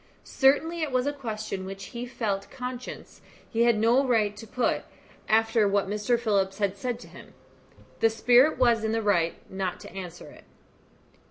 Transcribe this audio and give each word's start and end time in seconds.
Certainly 0.23 0.81
it 0.81 0.91
was 0.91 1.05
a 1.05 1.13
question 1.13 1.63
which 1.63 1.83
he 1.93 2.07
felt 2.07 2.49
conscious 2.49 3.21
he 3.47 3.65
had 3.65 3.77
no 3.77 4.03
right 4.03 4.35
to 4.35 4.47
put, 4.47 4.81
after 5.29 5.67
what 5.67 5.87
Mr. 5.87 6.19
Phillips 6.19 6.57
had 6.57 6.75
said 6.75 6.99
to 7.01 7.07
him. 7.07 7.35
The 7.99 8.09
spirit 8.09 8.57
was 8.57 8.83
in 8.83 8.93
the 8.93 9.03
right 9.03 9.35
not 9.51 9.79
to 9.81 9.91
answer 9.93 10.31
it. 10.31 10.45